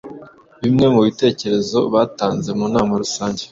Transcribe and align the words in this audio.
Bimwe 0.61 0.85
mu 0.93 0.99
bitekerezo 1.07 1.79
batanze 1.93 2.49
mu 2.59 2.65
nama 2.73 2.91
rusange 3.01 3.43